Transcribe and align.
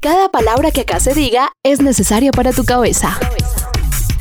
Cada 0.00 0.28
palabra 0.28 0.70
que 0.70 0.82
acá 0.82 1.00
se 1.00 1.12
diga 1.12 1.50
es 1.64 1.82
necesaria 1.82 2.30
para 2.30 2.52
tu 2.52 2.64
cabeza. 2.64 3.18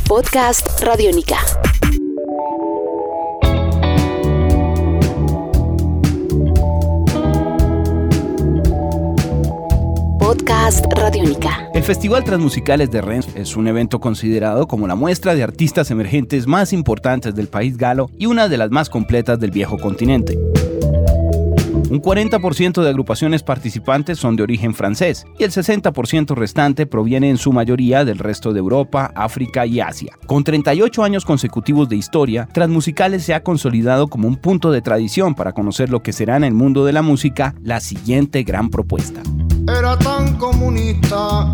Podcast 0.07 0.81
Radiónica. 0.81 1.37
Podcast 10.19 10.85
Radiónica. 10.95 11.69
El 11.75 11.83
Festival 11.83 12.23
Transmusicales 12.23 12.89
de 12.89 13.01
Rennes 13.01 13.27
es 13.35 13.55
un 13.55 13.67
evento 13.67 13.99
considerado 13.99 14.67
como 14.67 14.87
la 14.87 14.95
muestra 14.95 15.35
de 15.35 15.43
artistas 15.43 15.91
emergentes 15.91 16.47
más 16.47 16.73
importantes 16.73 17.35
del 17.35 17.49
país 17.49 17.77
galo 17.77 18.09
y 18.17 18.25
una 18.25 18.49
de 18.49 18.57
las 18.57 18.71
más 18.71 18.89
completas 18.89 19.39
del 19.39 19.51
viejo 19.51 19.77
continente. 19.77 20.39
Un 21.89 22.01
40% 22.01 22.83
de 22.83 22.89
agrupaciones 22.89 23.43
participantes 23.43 24.19
son 24.19 24.35
de 24.35 24.43
origen 24.43 24.73
francés 24.73 25.25
y 25.39 25.45
el 25.45 25.51
60% 25.51 26.35
restante 26.35 26.85
proviene 26.85 27.29
en 27.29 27.37
su 27.37 27.53
mayoría 27.53 28.03
del 28.03 28.17
resto 28.17 28.51
de 28.51 28.59
Europa, 28.59 29.13
África 29.15 29.65
y 29.65 29.79
Asia. 29.79 30.17
Con 30.25 30.43
38 30.43 31.03
años 31.03 31.23
consecutivos 31.23 31.87
de 31.87 31.95
historia, 31.95 32.49
Transmusicales 32.53 33.23
se 33.23 33.33
ha 33.33 33.41
consolidado 33.41 34.09
como 34.09 34.27
un 34.27 34.35
punto 34.35 34.71
de 34.71 34.81
tradición 34.81 35.33
para 35.33 35.53
conocer 35.53 35.89
lo 35.89 36.03
que 36.03 36.11
será 36.11 36.35
en 36.35 36.43
el 36.43 36.53
mundo 36.53 36.83
de 36.83 36.91
la 36.91 37.01
música 37.01 37.55
la 37.63 37.79
siguiente 37.79 38.43
gran 38.43 38.69
propuesta. 38.69 39.21
Era 39.67 39.97
tan 39.97 40.35
comunista. 40.35 41.53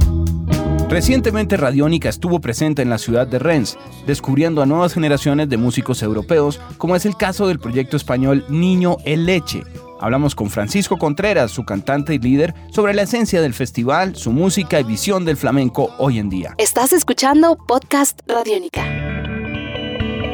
Recientemente 0.90 1.58
Radiónica 1.58 2.10
estuvo 2.10 2.40
presente 2.40 2.82
en 2.82 2.90
la 2.90 2.98
ciudad 2.98 3.28
de 3.28 3.40
Rennes, 3.40 3.78
descubriendo 4.06 4.62
a 4.62 4.66
nuevas 4.66 4.94
generaciones 4.94 5.50
de 5.50 5.58
músicos 5.58 6.04
europeos, 6.04 6.60
como 6.78 6.96
es 6.96 7.06
el 7.06 7.16
caso 7.16 7.48
del 7.48 7.60
proyecto 7.60 7.98
español 7.98 8.46
Niño 8.50 8.98
El 9.06 9.26
Leche, 9.26 9.64
Hablamos 10.04 10.36
con 10.36 10.50
Francisco 10.50 10.98
Contreras, 10.98 11.50
su 11.52 11.64
cantante 11.64 12.14
y 12.14 12.20
líder, 12.20 12.54
sobre 12.70 12.94
la 12.94 13.04
esencia 13.04 13.42
del 13.42 13.54
festival, 13.54 14.18
su 14.18 14.34
música 14.34 14.78
y 14.82 14.84
visión 14.84 15.24
del 15.24 15.38
flamenco 15.38 15.96
hoy 15.98 16.20
en 16.20 16.28
día. 16.30 16.56
Estás 16.58 16.92
escuchando 16.92 17.56
Podcast 17.56 18.20
Radiónica. 18.28 18.84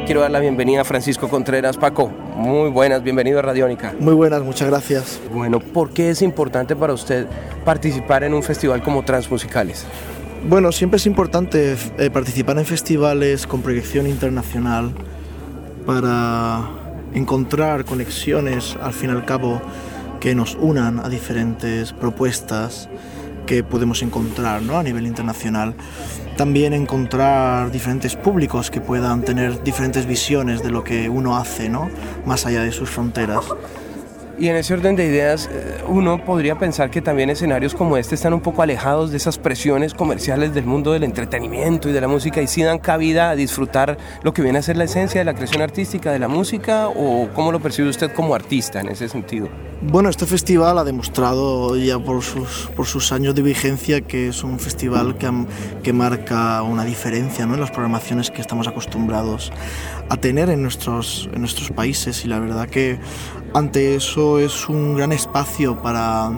Quiero 0.08 0.22
dar 0.22 0.32
la 0.32 0.40
bienvenida 0.40 0.82
a 0.82 0.86
Francisco 0.86 1.30
Contreras. 1.30 1.78
Paco, 1.78 2.08
muy 2.08 2.72
buenas, 2.72 3.04
bienvenido 3.04 3.38
a 3.38 3.44
Radiónica. 3.44 3.94
Muy 4.00 4.16
buenas, 4.16 4.42
muchas 4.42 4.70
gracias. 4.70 5.20
Bueno, 5.32 5.60
¿por 5.60 5.92
qué 5.92 6.10
es 6.10 6.24
importante 6.24 6.76
para 6.76 6.94
usted 6.94 7.28
participar 7.64 8.24
en 8.24 8.34
un 8.34 8.42
festival 8.42 8.82
como 8.82 9.06
Transmusicales? 9.06 9.86
Bueno, 10.48 10.72
siempre 10.72 10.98
es 10.98 11.06
importante 11.06 11.78
eh, 12.00 12.10
participar 12.10 12.58
en 12.58 12.66
festivales 12.66 13.46
con 13.46 13.62
proyección 13.62 14.08
internacional 14.08 14.92
para 15.86 16.79
encontrar 17.14 17.86
conexiones 17.86 18.78
al 18.82 18.94
fin 18.94 19.10
y 19.10 19.14
al 19.14 19.26
cabo 19.26 19.62
que 20.20 20.36
nos 20.36 20.56
unan 20.56 21.00
a 21.00 21.10
diferentes 21.10 21.94
propuestas 21.94 22.90
que 23.46 23.64
podemos 23.64 24.04
encontrar 24.04 24.62
¿no? 24.62 24.78
a 24.78 24.84
nivel 24.84 25.08
internacional. 25.08 25.74
También 26.38 26.74
encontrar 26.74 27.72
diferentes 27.72 28.16
públicos 28.16 28.70
que 28.70 28.80
puedan 28.80 29.24
tener 29.24 29.64
diferentes 29.64 30.06
visiones 30.06 30.62
de 30.62 30.70
lo 30.70 30.84
que 30.84 31.10
uno 31.10 31.36
hace, 31.36 31.68
¿no? 31.68 31.90
más 32.26 32.46
allá 32.46 32.62
de 32.62 32.72
sus 32.72 32.90
fronteras. 32.90 33.46
Y 34.40 34.48
en 34.48 34.56
ese 34.56 34.74
orden 34.74 34.96
de 34.96 35.06
ideas, 35.06 35.50
eh, 35.52 35.84
uno 35.90 36.24
podría 36.24 36.58
pensar 36.58 36.90
que 36.90 37.02
también 37.02 37.30
escenarios 37.30 37.76
como 37.76 37.98
este 37.98 38.16
están 38.16 38.34
un 38.34 38.40
poco 38.40 38.62
alejados 38.62 39.12
de 39.12 39.18
esas 39.18 39.38
presiones 39.38 39.94
comerciales 39.94 40.54
del 40.54 40.66
mundo 40.66 40.94
del 40.94 41.04
entretenimiento 41.04 41.90
y 41.90 41.92
de 41.92 42.00
la 42.00 42.08
música 42.08 42.42
y 42.42 42.48
sí 42.48 42.64
dan 42.64 42.80
cabida 42.80 43.32
a 43.32 43.36
disfrutar 43.36 43.98
lo 44.24 44.34
que 44.34 44.42
viene 44.42 44.60
a 44.60 44.62
ser 44.62 44.78
la 44.78 44.86
esencia 44.86 45.20
de 45.20 45.26
la 45.26 45.34
creación 45.34 45.62
artística 45.62 46.14
de 46.14 46.20
la 46.20 46.30
música 46.30 46.88
o 46.88 47.28
cómo 47.36 47.52
lo 47.52 47.60
percibe 47.60 47.90
usted 47.90 48.14
como 48.14 48.34
artista 48.34 48.80
en 48.80 48.88
ese 48.88 49.10
sentido. 49.10 49.50
Bueno, 49.82 50.10
este 50.10 50.26
festival 50.26 50.78
ha 50.78 50.86
demostrado 50.86 51.76
ya 51.76 52.00
por 52.00 52.22
sus, 52.22 52.70
por 52.78 52.86
sus 52.86 53.12
años 53.12 53.36
de 53.36 53.42
vigencia 53.42 54.00
que 54.00 54.30
es 54.30 54.44
un 54.44 54.58
festival 54.60 55.18
que, 55.18 55.30
que 55.84 55.92
marca 55.92 56.62
una 56.64 56.86
diferencia 56.86 57.46
¿no? 57.46 57.56
en 57.56 57.60
las 57.60 57.72
programaciones 57.72 58.32
que 58.32 58.40
estamos 58.40 58.70
acostumbrados 58.70 59.52
a 60.10 60.18
tener 60.18 60.50
en 60.50 60.62
nuestros, 60.62 61.30
en 61.34 61.42
nuestros 61.42 61.72
países 61.72 62.26
y 62.26 62.28
la 62.28 62.40
verdad 62.40 62.68
que 62.68 63.00
ante 63.54 63.96
eso 63.96 64.29
es 64.38 64.70
un 64.70 64.96
gran 64.96 65.12
espacio 65.12 65.82
para, 65.82 66.30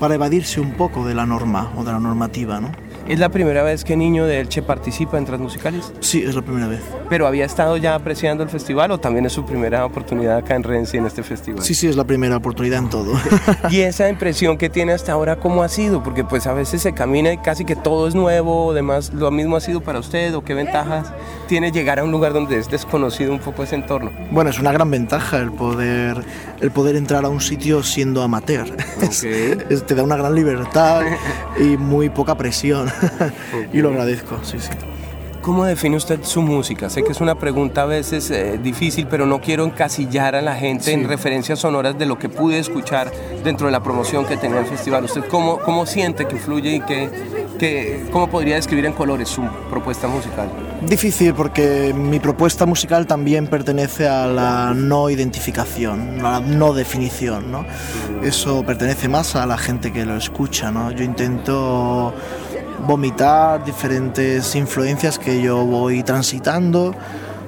para 0.00 0.14
evadirse 0.16 0.60
un 0.60 0.72
poco 0.72 1.06
de 1.06 1.14
la 1.14 1.26
norma 1.26 1.70
o 1.76 1.84
de 1.84 1.92
la 1.92 2.00
normativa. 2.00 2.60
¿no? 2.60 2.72
¿Es 3.08 3.18
la 3.18 3.30
primera 3.30 3.62
vez 3.62 3.84
que 3.84 3.96
Niño 3.96 4.26
de 4.26 4.40
Elche 4.40 4.62
participa 4.62 5.18
en 5.18 5.24
Transmusicales? 5.24 5.92
Sí, 6.00 6.22
es 6.22 6.34
la 6.34 6.42
primera 6.42 6.68
vez. 6.68 6.80
¿Pero 7.08 7.26
había 7.26 7.44
estado 7.44 7.76
ya 7.76 7.94
apreciando 7.94 8.44
el 8.44 8.48
festival 8.48 8.92
o 8.92 8.98
también 8.98 9.26
es 9.26 9.32
su 9.32 9.44
primera 9.44 9.84
oportunidad 9.84 10.36
acá 10.36 10.54
en 10.54 10.62
Renzi 10.62 10.98
en 10.98 11.06
este 11.06 11.22
festival? 11.22 11.62
Sí, 11.62 11.74
sí, 11.74 11.88
es 11.88 11.96
la 11.96 12.04
primera 12.04 12.36
oportunidad 12.36 12.78
en 12.78 12.90
todo. 12.90 13.12
¿Y 13.70 13.80
esa 13.80 14.08
impresión 14.08 14.56
que 14.56 14.70
tiene 14.70 14.92
hasta 14.92 15.12
ahora 15.12 15.36
cómo 15.36 15.64
ha 15.64 15.68
sido? 15.68 16.02
Porque 16.02 16.22
pues 16.24 16.46
a 16.46 16.54
veces 16.54 16.82
se 16.82 16.92
camina 16.92 17.32
y 17.32 17.38
casi 17.38 17.64
que 17.64 17.74
todo 17.74 18.06
es 18.06 18.14
nuevo, 18.14 18.70
además 18.70 19.12
lo 19.12 19.30
mismo 19.30 19.56
ha 19.56 19.60
sido 19.60 19.80
para 19.80 19.98
usted 19.98 20.34
o 20.34 20.44
qué 20.44 20.54
ventajas 20.54 21.12
tiene 21.48 21.72
llegar 21.72 21.98
a 21.98 22.04
un 22.04 22.12
lugar 22.12 22.32
donde 22.32 22.56
es 22.56 22.70
desconocido 22.70 23.32
un 23.32 23.40
poco 23.40 23.64
ese 23.64 23.74
entorno. 23.74 24.12
Bueno, 24.30 24.50
es 24.50 24.58
una 24.58 24.72
gran 24.72 24.90
ventaja 24.90 25.38
el 25.38 25.52
poder, 25.52 26.22
el 26.60 26.70
poder 26.70 26.96
entrar 26.96 27.24
a 27.24 27.28
un 27.28 27.40
sitio 27.40 27.82
siendo 27.82 28.22
amateur. 28.22 28.68
te 29.86 29.94
da 29.94 30.02
una 30.02 30.16
gran 30.16 30.34
libertad 30.34 31.02
y 31.58 31.76
muy 31.76 32.08
poca 32.08 32.36
presión. 32.36 32.91
y 33.72 33.80
lo 33.80 33.90
agradezco, 33.90 34.38
sí, 34.42 34.58
sí. 34.58 34.70
¿Cómo 35.42 35.64
define 35.64 35.96
usted 35.96 36.20
su 36.22 36.40
música? 36.40 36.88
Sé 36.88 37.02
que 37.02 37.10
es 37.10 37.20
una 37.20 37.34
pregunta 37.34 37.82
a 37.82 37.86
veces 37.86 38.30
eh, 38.30 38.60
difícil, 38.62 39.08
pero 39.08 39.26
no 39.26 39.40
quiero 39.40 39.64
encasillar 39.64 40.36
a 40.36 40.40
la 40.40 40.54
gente 40.54 40.92
en 40.92 41.08
referencias 41.08 41.58
sonoras 41.58 41.98
de 41.98 42.06
lo 42.06 42.16
que 42.16 42.28
pude 42.28 42.60
escuchar 42.60 43.10
dentro 43.42 43.66
de 43.66 43.72
la 43.72 43.82
promoción 43.82 44.24
que 44.24 44.36
tenía 44.36 44.60
el 44.60 44.66
festival. 44.66 45.02
¿Usted 45.02 45.24
cómo, 45.28 45.58
cómo 45.58 45.84
siente 45.84 46.26
que 46.28 46.36
fluye 46.36 46.76
y 46.76 46.80
que, 46.82 47.10
que, 47.58 48.04
cómo 48.12 48.30
podría 48.30 48.54
describir 48.54 48.86
en 48.86 48.92
colores 48.92 49.30
su 49.30 49.42
propuesta 49.68 50.06
musical? 50.06 50.48
Difícil 50.82 51.34
porque 51.34 51.92
mi 51.92 52.20
propuesta 52.20 52.64
musical 52.64 53.08
también 53.08 53.48
pertenece 53.48 54.06
a 54.06 54.28
la 54.28 54.72
no 54.76 55.10
identificación, 55.10 56.24
a 56.24 56.38
la 56.38 56.40
no 56.40 56.72
definición. 56.72 57.50
¿no? 57.50 57.62
Mm. 57.62 58.24
Eso 58.24 58.62
pertenece 58.62 59.08
más 59.08 59.34
a 59.34 59.44
la 59.44 59.58
gente 59.58 59.92
que 59.92 60.04
lo 60.04 60.16
escucha. 60.16 60.70
¿no? 60.70 60.92
Yo 60.92 61.02
intento 61.02 62.14
vomitar 62.86 63.64
diferentes 63.64 64.54
influencias 64.54 65.18
que 65.18 65.40
yo 65.40 65.64
voy 65.64 66.02
transitando, 66.02 66.94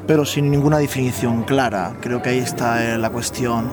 pero 0.07 0.25
sin 0.25 0.51
ninguna 0.51 0.79
definición 0.79 1.43
clara. 1.45 1.95
Creo 2.01 2.23
que 2.23 2.31
ahí 2.31 2.39
está 2.39 2.85
eh, 2.85 2.99
la 2.99 3.11
cuestión 3.11 3.69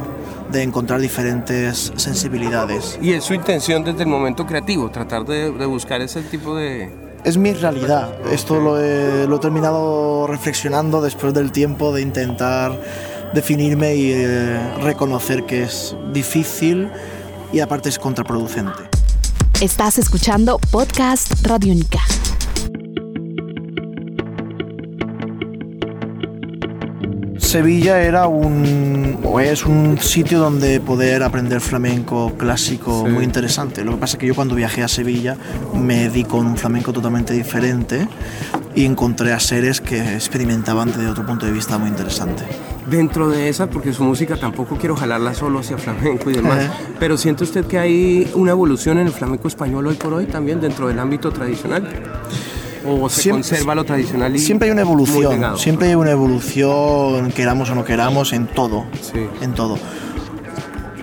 de 0.51 0.63
encontrar 0.63 0.99
diferentes 0.99 1.94
sensibilidades. 1.95 2.99
¿Y 3.01 3.13
es 3.13 3.23
su 3.23 3.33
intención 3.33 3.83
desde 3.83 4.03
el 4.03 4.09
momento 4.09 4.45
creativo, 4.45 4.89
tratar 4.89 5.25
de, 5.25 5.49
buscar 5.66 6.01
ese 6.01 6.22
tipo 6.23 6.55
de, 6.55 6.89
es 7.23 7.38
mi 7.38 7.53
realidad. 7.53 8.09
Esto 8.31 8.59
lo 8.59 8.79
he, 8.79 9.28
lo 9.28 9.38
he, 9.38 9.39
terminado 9.39 10.28
reflexionando 10.28 11.01
después 11.01 11.33
del 11.33 11.51
tiempo 11.51 11.93
de 11.93 12.01
intentar 12.01 12.73
definirme 13.33 13.95
y 13.95 14.11
eh, 14.11 14.59
reconocer 14.81 15.45
que 15.45 15.63
es 15.63 15.95
difícil 16.11 16.89
y 17.53 17.59
aparte 17.59 17.89
es 17.89 17.99
contraproducente. 17.99 18.91
Estás 19.61 19.99
escuchando 19.99 20.57
Podcast 20.72 21.45
Radiónica. 21.45 21.99
Sevilla 27.51 28.01
era 28.01 28.29
un 28.29 29.19
o 29.25 29.41
es 29.41 29.66
un 29.66 29.97
sitio 30.00 30.39
donde 30.39 30.79
poder 30.79 31.22
aprender 31.22 31.59
flamenco 31.59 32.31
clásico 32.38 33.06
muy 33.06 33.25
interesante. 33.25 33.84
Lo 33.84 33.91
que 33.91 33.97
pasa 33.97 34.16
es 34.16 34.19
que 34.22 34.28
yo 34.28 34.35
cuando 34.35 34.56
viajé 34.56 34.84
a 34.84 34.88
Sevilla 34.88 35.35
me 35.73 36.09
di 36.09 36.23
con 36.23 36.45
un 36.45 36.56
flamenco 36.56 36.94
totalmente 36.94 37.34
diferente 37.34 38.07
y 38.73 38.85
encontré 38.85 39.34
a 39.34 39.40
seres 39.41 39.81
que 39.81 40.13
experimentaban 40.16 40.94
desde 40.94 41.07
otro 41.07 41.25
punto 41.25 41.45
de 41.45 41.51
vista 41.51 41.78
muy 41.78 41.90
interesante 41.90 42.45
dentro 42.90 43.28
de 43.28 43.50
esa, 43.50 43.69
porque 43.69 43.91
su 43.91 44.06
música 44.06 44.38
tampoco 44.38 44.78
quiero 44.78 44.95
jalarla 44.95 45.34
solo 45.34 45.59
hacia 45.59 45.78
flamenco 45.78 46.31
y 46.31 46.35
demás, 46.35 46.72
pero 47.00 47.17
¿siente 47.17 47.44
usted 47.44 47.66
que 47.66 47.78
hay 47.78 48.31
una 48.34 48.51
evolución 48.51 48.97
en 48.97 49.07
el 49.07 49.13
flamenco 49.13 49.50
español 49.50 49.88
hoy 49.88 49.96
por 49.96 50.14
hoy 50.14 50.26
también 50.26 50.61
dentro 50.61 50.87
del 50.87 50.99
ámbito 50.99 51.31
tradicional? 51.31 51.85
¿O 52.85 53.09
se 53.09 53.29
conserva 53.29 53.75
lo 53.75 53.83
tradicional? 53.83 54.35
Y 54.35 54.39
siempre 54.39 54.67
hay 54.67 54.72
una 54.72 54.81
evolución, 54.81 55.57
siempre 55.57 55.89
hay 55.89 55.95
una 55.95 56.11
evolución, 56.11 57.31
queramos 57.31 57.69
o 57.69 57.75
no 57.75 57.83
queramos, 57.83 58.33
en 58.33 58.47
todo, 58.47 58.85
en 59.41 59.53
todo. 59.53 59.78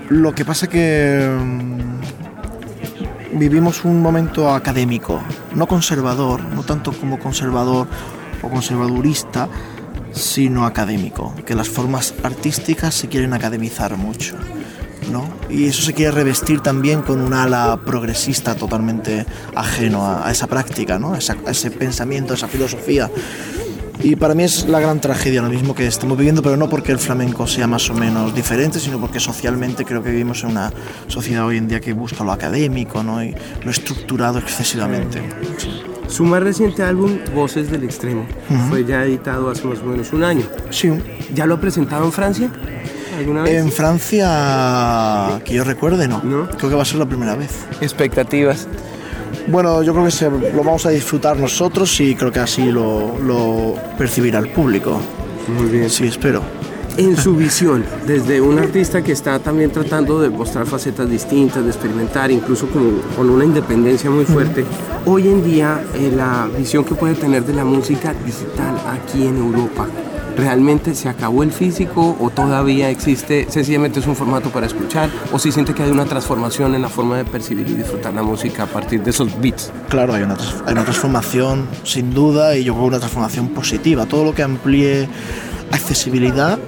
Lo 0.09 0.35
que 0.35 0.45
pasa 0.45 0.69
que 0.69 1.37
mm, 1.39 3.39
vivimos 3.39 3.85
un 3.85 4.03
momento 4.03 4.51
académico, 4.51 5.21
no 5.55 5.67
conservador, 5.67 6.43
no 6.43 6.63
tanto 6.63 6.93
como 6.93 7.19
conservador 7.19 7.87
o 8.43 8.49
conservadurista, 8.49 9.49
sino 10.13 10.65
académico, 10.65 11.35
que 11.47 11.55
las 11.55 11.69
formas 11.69 12.15
artísticas 12.23 12.95
se 12.95 13.09
quieren 13.09 13.35
academizar 13.35 13.97
mucho. 13.97 14.37
¿No? 15.09 15.29
Y 15.49 15.67
eso 15.67 15.83
se 15.83 15.95
quiere 15.95 16.13
revestir 16.13 16.61
también 16.61 17.03
con 17.03 17.21
un 17.21 17.33
ala 17.33 17.79
progresista 17.85 18.55
totalmente 18.55 19.27
ajeno 19.55 20.07
a, 20.07 20.31
esa 20.31 20.47
práctica, 20.47 20.99
¿no? 20.99 21.15
a, 21.15 21.19
ese 21.19 21.71
pensamiento, 21.71 22.33
a 22.33 22.37
esa 22.37 22.49
filosofía. 22.49 23.11
Y 24.01 24.15
para 24.15 24.35
mí 24.35 24.45
es 24.45 24.69
la 24.69 24.79
gran 24.79 25.01
tragedia 25.01 25.43
lo 25.43 25.49
mismo 25.49 25.75
que 25.75 25.87
estamos 25.87 26.17
viviendo, 26.17 26.41
pero 26.41 26.57
no 26.57 26.69
porque 26.69 26.93
el 26.93 26.99
flamenco 26.99 27.49
sea 27.49 27.67
más 27.67 27.91
o 27.91 27.95
menos 27.95 28.33
diferente, 28.33 28.79
sino 28.79 29.01
porque 29.01 29.19
socialmente 29.19 29.85
creo 29.85 30.03
que 30.03 30.11
vivimos 30.11 30.45
en 30.45 30.51
una 30.51 30.73
sociedad 31.09 31.45
hoy 31.45 31.57
en 31.57 31.67
día 31.67 31.81
que 31.81 31.93
busca 31.93 32.23
lo 32.23 32.31
académico 32.31 33.03
¿no? 33.03 33.23
y 33.25 33.35
lo 33.65 33.71
estructurado 33.71 34.39
excesivamente. 34.39 35.21
Su 36.07 36.25
más 36.25 36.43
reciente 36.43 36.83
álbum, 36.83 37.19
Voces 37.35 37.71
del 37.71 37.85
Extremo, 37.85 38.25
fue 38.71 38.85
ya 38.85 39.05
editado 39.05 39.51
hace 39.51 39.67
más 39.67 39.81
o 39.81 39.85
menos 39.85 40.13
un 40.13 40.25
año. 40.25 40.47
Sí. 40.71 40.91
¿Ya 41.35 41.45
lo 41.45 41.55
ha 41.55 41.61
presentado 41.61 42.05
en 42.05 42.13
Francia? 42.13 42.51
¿Alguna 43.19 43.43
vez? 43.43 43.55
En 43.55 43.73
Francia, 43.73 45.41
que 45.45 45.55
yo 45.55 45.65
recuerde, 45.65 46.07
no. 46.07 46.23
¿No? 46.23 46.49
Creo 46.49 46.71
que 46.71 46.77
va 46.77 46.83
a 46.83 46.87
ser 46.87 46.99
la 46.99 47.07
primera 47.07 47.35
vez. 47.35 47.51
¿Expectativas? 47.81 48.69
Bueno, 49.49 49.83
yo 49.83 49.93
creo 49.93 50.05
que 50.05 50.11
se, 50.11 50.31
lo 50.31 50.63
vamos 50.63 50.87
a 50.87 50.91
disfrutar 50.91 51.37
nosotros 51.37 52.01
y 52.01 52.15
creo 52.15 52.31
que 52.31 52.39
así 52.39 52.71
lo, 52.71 53.19
lo 53.19 53.75
percibirá 53.97 54.39
el 54.39 54.51
público. 54.51 55.01
Muy 55.49 55.69
bien. 55.69 55.91
Sí, 55.91 56.07
espero. 56.07 56.43
En 56.97 57.17
su 57.17 57.37
visión, 57.37 57.85
desde 58.07 58.41
un 58.41 58.59
artista 58.59 59.03
que 59.03 59.13
está 59.13 59.39
también 59.39 59.71
tratando 59.71 60.21
de 60.21 60.31
mostrar 60.31 60.67
facetas 60.67 61.09
distintas, 61.09 61.63
de 61.63 61.71
experimentar, 61.71 62.31
incluso 62.31 62.67
con, 62.69 63.01
con 63.17 63.31
una 63.31 63.45
independencia 63.45 64.11
muy 64.11 64.25
fuerte, 64.25 64.65
hoy 65.07 65.29
en 65.29 65.45
día 65.45 65.81
eh, 65.95 66.13
la 66.15 66.49
visión 66.59 66.85
que 66.85 66.97
puede 66.97 67.15
tener 67.15 67.45
de 67.45 67.53
la 67.53 67.65
música 67.65 68.13
digital 68.27 68.77
aquí 68.87 69.27
en 69.27 69.37
Europa, 69.37 69.87
¿realmente 70.39 70.95
se 70.95 71.09
acabó 71.09 71.43
el 71.43 71.51
físico 71.51 72.17
o 72.21 72.31
todavía 72.31 72.89
existe, 72.91 73.47
sencillamente 73.51 73.99
es 73.99 74.07
un 74.07 74.15
formato 74.15 74.51
para 74.51 74.67
escuchar 74.67 75.11
o 75.33 75.39
si 75.39 75.51
siente 75.51 75.75
que 75.75 75.83
hay 75.83 75.91
una 75.91 76.05
transformación 76.05 76.77
en 76.77 76.83
la 76.83 76.89
forma 76.89 77.17
de 77.17 77.25
percibir 77.25 77.69
y 77.69 77.75
disfrutar 77.75 78.15
la 78.15 78.23
música 78.23 78.63
a 78.63 78.67
partir 78.67 79.03
de 79.03 79.11
esos 79.11 79.39
beats? 79.41 79.73
Claro, 79.89 80.15
hay 80.15 80.23
una, 80.23 80.37
transformación 80.85 81.67
sin 81.83 82.15
duda 82.15 82.57
y 82.57 82.65
yo 82.65 82.75
creo 82.75 82.87
una 82.87 83.01
transformación 83.01 83.49
positiva. 83.49 84.07
Todo 84.07 84.25
lo 84.25 84.35
que 84.35 84.45
amplíe 84.45 85.09
accesibilidad 85.73 86.59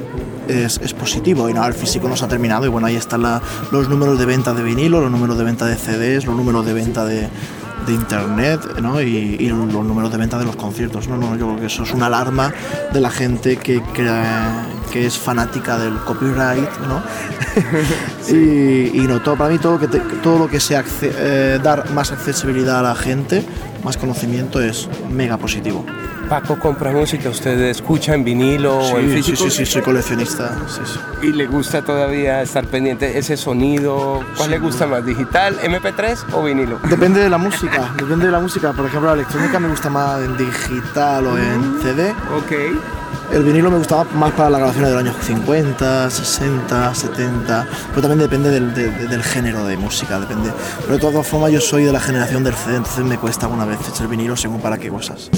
es, 0.48 0.78
positivo 0.94 1.48
y 1.48 1.54
no, 1.54 1.64
el 1.64 1.74
físico 1.74 2.08
no 2.08 2.16
se 2.16 2.24
ha 2.24 2.28
terminado 2.28 2.66
y 2.66 2.68
bueno, 2.68 2.88
ahí 2.88 2.96
están 2.96 3.22
los 3.70 3.88
números 3.88 4.18
de 4.18 4.26
venta 4.26 4.52
de 4.52 4.64
vinilo, 4.64 5.00
los 5.00 5.12
números 5.12 5.38
de 5.38 5.44
venta 5.44 5.66
de 5.66 5.76
CDs, 5.76 6.26
los 6.26 6.34
números 6.34 6.66
de 6.66 6.72
venta 6.72 7.04
de, 7.04 7.28
de 7.86 7.92
internet 7.94 8.60
¿no? 8.80 9.00
y, 9.00 9.48
los 9.48 9.84
números 9.84 10.10
de 10.12 10.18
venta 10.18 10.38
de 10.38 10.44
los 10.44 10.56
conciertos. 10.56 11.08
No, 11.08 11.16
no, 11.16 11.36
yo 11.36 11.46
creo 11.48 11.60
que 11.60 11.66
eso 11.66 11.82
es 11.82 11.92
una 11.92 12.06
alarma 12.06 12.52
de 12.92 13.00
la 13.00 13.10
gente 13.10 13.56
que, 13.56 13.80
crea- 13.94 14.66
que 14.90 15.06
es 15.06 15.16
fanática 15.18 15.78
del 15.78 15.94
copyright 15.98 16.68
¿no? 16.88 17.02
y, 18.28 18.90
y 19.02 19.06
no, 19.08 19.20
todo, 19.20 19.36
para 19.36 19.50
mí 19.50 19.58
todo, 19.58 19.72
lo 19.74 19.78
que 19.80 19.88
te- 19.88 20.00
todo 20.22 20.38
lo 20.38 20.48
que 20.48 20.60
sea 20.60 20.84
eh, 21.02 21.58
dar 21.62 21.90
más 21.90 22.12
accesibilidad 22.12 22.78
a 22.80 22.82
la 22.82 22.94
gente, 22.94 23.44
más 23.84 23.96
conocimiento 23.96 24.60
es 24.60 24.88
mega 25.10 25.36
positivo. 25.36 25.84
Paco 26.28 26.60
compra 26.60 26.92
música, 26.92 27.28
usted 27.28 27.58
escucha 27.62 28.14
en 28.14 28.22
vinilo 28.22 28.78
o 28.78 28.98
en 29.00 29.08
Sí, 29.08 29.16
sí, 29.22 29.32
físico 29.32 29.50
sí, 29.50 29.56
sí, 29.56 29.66
soy 29.66 29.82
coleccionista. 29.82 30.54
sí, 30.68 30.80
sí. 30.84 31.26
y 31.26 31.32
le 31.32 31.46
gusta 31.48 31.82
todavía 31.82 32.40
estar 32.42 32.66
pendiente 32.66 33.18
ese 33.18 33.36
sonido. 33.36 34.22
¿Cuál 34.36 34.50
le 34.50 34.58
gusta 34.60 34.86
más, 34.86 35.04
digital, 35.04 35.58
MP3 35.58 36.18
o 36.34 36.44
vinilo? 36.44 36.78
Depende 36.88 37.18
de 37.20 37.28
la 37.30 37.38
música, 37.46 37.92
depende 37.96 38.26
de 38.26 38.30
la 38.32 38.38
música. 38.38 38.72
Por 38.72 38.86
ejemplo, 38.86 39.08
la 39.08 39.14
electrónica 39.14 39.58
me 39.58 39.68
gusta 39.70 39.90
más 39.90 40.22
en 40.22 40.36
digital 40.36 41.26
o 41.26 41.36
en 41.36 41.80
CD. 41.82 42.10
Ok. 42.36 42.52
El 43.32 43.44
vinilo 43.44 43.70
me 43.70 43.78
gustaba 43.78 44.04
más 44.14 44.32
para 44.32 44.50
las 44.50 44.58
grabaciones 44.60 44.90
del 44.90 44.98
año 44.98 45.12
50, 45.20 46.10
60, 46.10 46.94
70, 46.94 47.66
pero 47.90 48.00
también 48.02 48.18
depende 48.18 48.50
del, 48.50 48.74
de- 48.74 48.90
de- 48.90 49.06
del 49.06 49.22
género 49.22 49.64
de 49.66 49.76
música, 49.76 50.18
depende. 50.18 50.50
Pero 50.82 50.94
de 50.94 50.98
todas 51.00 51.26
formas 51.26 51.52
yo 51.52 51.60
soy 51.60 51.84
de 51.84 51.92
la 51.92 52.00
generación 52.00 52.42
del 52.42 52.54
CD, 52.54 52.76
entonces 52.76 53.04
me 53.04 53.18
cuesta 53.18 53.46
alguna 53.46 53.64
vez 53.64 53.78
echar 53.88 54.08
vinilo 54.08 54.36
según 54.36 54.60
para 54.60 54.78
qué 54.78 54.88
cosas. 54.88 55.30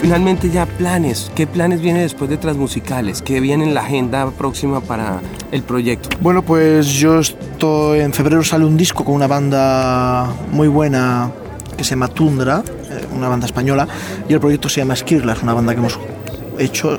Finalmente 0.00 0.48
ya 0.50 0.64
planes. 0.64 1.30
¿Qué 1.34 1.46
planes 1.46 1.80
viene 1.80 2.00
después 2.02 2.30
de 2.30 2.36
Transmusicales? 2.36 3.20
¿Qué 3.20 3.40
viene 3.40 3.64
en 3.64 3.74
la 3.74 3.80
agenda 3.80 4.30
próxima 4.30 4.80
para 4.80 5.20
el 5.50 5.62
proyecto? 5.62 6.16
Bueno, 6.20 6.42
pues 6.42 6.86
yo 6.86 7.18
estoy. 7.18 8.00
En 8.00 8.12
febrero 8.12 8.42
sale 8.44 8.64
un 8.64 8.76
disco 8.76 9.04
con 9.04 9.14
una 9.16 9.26
banda 9.26 10.28
muy 10.52 10.68
buena 10.68 11.30
que 11.76 11.82
se 11.84 11.90
llama 11.90 12.08
Tundra, 12.08 12.62
una 13.18 13.28
banda 13.28 13.46
española, 13.46 13.86
y 14.28 14.32
el 14.32 14.40
proyecto 14.40 14.68
se 14.68 14.80
llama 14.80 14.96
Skirlas, 14.96 15.42
una 15.42 15.54
banda 15.54 15.72
que 15.74 15.78
hemos 15.80 15.98
hecho 16.58 16.98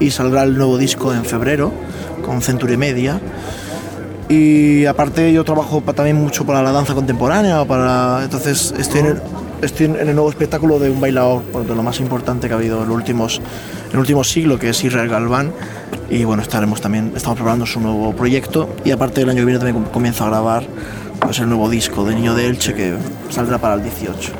y 0.00 0.10
saldrá 0.10 0.42
el 0.42 0.56
nuevo 0.56 0.78
disco 0.78 1.14
en 1.14 1.24
febrero 1.24 1.72
con 2.24 2.42
Century 2.42 2.76
Media. 2.76 3.20
Y 4.28 4.86
aparte 4.86 5.32
yo 5.32 5.44
trabajo 5.44 5.82
también 5.94 6.16
mucho 6.16 6.44
para 6.46 6.62
la 6.62 6.72
danza 6.72 6.94
contemporánea, 6.94 7.64
para 7.64 8.20
entonces 8.24 8.72
estoy 8.78 9.00
en 9.00 9.06
el, 9.06 9.22
estoy 9.60 9.86
en 9.86 9.96
el 10.08 10.14
nuevo 10.14 10.30
espectáculo 10.30 10.78
de 10.78 10.90
un 10.90 11.00
bailador, 11.00 11.42
de 11.66 11.74
lo 11.74 11.82
más 11.82 12.00
importante 12.00 12.48
que 12.48 12.54
ha 12.54 12.56
habido 12.56 12.82
en, 12.82 12.90
últimos, 12.90 13.40
el 13.92 13.98
último 13.98 14.24
siglo, 14.24 14.58
que 14.58 14.70
es 14.70 14.82
Israel 14.84 15.08
Galván. 15.08 15.52
Y 16.08 16.24
bueno, 16.24 16.42
estaremos 16.42 16.80
también, 16.80 17.12
estamos 17.14 17.36
preparando 17.36 17.66
su 17.66 17.80
nuevo 17.80 18.12
proyecto 18.14 18.68
y 18.84 18.90
aparte 18.90 19.20
el 19.22 19.28
año 19.28 19.40
que 19.40 19.44
viene 19.46 19.58
también 19.58 19.82
com- 19.82 19.92
comienzo 19.92 20.24
a 20.24 20.28
grabar 20.28 20.64
pues, 21.20 21.38
el 21.38 21.48
nuevo 21.48 21.68
disco 21.68 22.04
de 22.04 22.14
Niño 22.14 22.34
de 22.34 22.46
Elche 22.46 22.74
que 22.74 22.94
saldrá 23.30 23.58
para 23.58 23.74
el 23.74 23.82
18. 23.82 24.32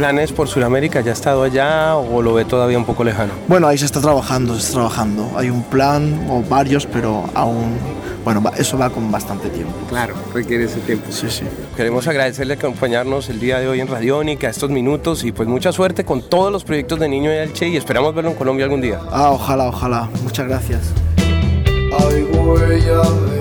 ¿Planes 0.00 0.32
por 0.32 0.48
Sudamérica? 0.48 1.02
¿Ya 1.02 1.10
ha 1.10 1.12
estado 1.12 1.42
allá 1.42 1.94
o 1.94 2.22
lo 2.22 2.32
ve 2.32 2.46
todavía 2.46 2.78
un 2.78 2.86
poco 2.86 3.04
lejano? 3.04 3.34
Bueno, 3.48 3.68
ahí 3.68 3.76
se 3.76 3.84
está 3.84 4.00
trabajando, 4.00 4.54
se 4.54 4.60
está 4.60 4.72
trabajando. 4.72 5.30
Hay 5.36 5.50
un 5.50 5.62
plan 5.62 6.26
o 6.30 6.40
varios, 6.40 6.86
pero 6.86 7.28
aún, 7.34 7.76
bueno, 8.24 8.42
eso 8.56 8.78
va 8.78 8.88
con 8.88 9.12
bastante 9.12 9.50
tiempo. 9.50 9.74
Claro, 9.90 10.14
requiere 10.32 10.64
ese 10.64 10.80
tiempo. 10.80 11.04
Sí, 11.12 11.28
sí. 11.28 11.44
Queremos 11.76 12.08
agradecerle 12.08 12.54
acompañarnos 12.54 13.28
el 13.28 13.40
día 13.40 13.58
de 13.58 13.68
hoy 13.68 13.80
en 13.80 13.88
Radiónica, 13.88 14.48
estos 14.48 14.70
minutos 14.70 15.22
y 15.22 15.32
pues 15.32 15.46
mucha 15.46 15.70
suerte 15.70 16.02
con 16.02 16.22
todos 16.22 16.50
los 16.50 16.64
proyectos 16.64 16.98
de 16.98 17.06
Niño 17.06 17.28
de 17.28 17.42
Elche 17.42 17.68
y 17.68 17.76
esperamos 17.76 18.14
verlo 18.14 18.30
en 18.30 18.36
Colombia 18.36 18.64
algún 18.64 18.80
día. 18.80 19.00
Ah, 19.12 19.32
ojalá, 19.32 19.68
ojalá. 19.68 20.08
Muchas 20.24 20.48
gracias. 20.48 20.94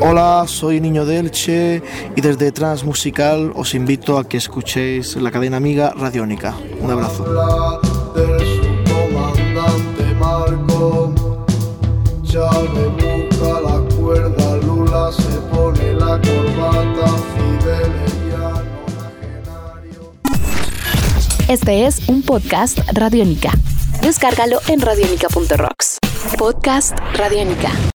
Hola, 0.01 0.46
soy 0.48 0.80
Niño 0.80 1.06
de 1.06 1.19
Elche 1.19 1.84
y 2.16 2.22
desde 2.22 2.51
Transmusical 2.51 3.51
os 3.56 3.75
invito 3.75 4.18
a 4.18 4.28
que 4.28 4.38
escuchéis 4.38 5.16
la 5.18 5.30
cadena 5.31 5.57
amiga 5.57 5.94
Radiónica. 5.96 6.56
Un 6.80 6.92
abrazo. 6.92 7.25
Este 21.50 21.86
es 21.88 22.07
un 22.07 22.22
podcast 22.22 22.80
Radiónica. 22.94 23.52
Descárgalo 24.02 24.60
en 24.68 24.81
radiónica.rocks. 24.81 25.98
Podcast 26.38 26.98
Radiónica. 27.16 27.72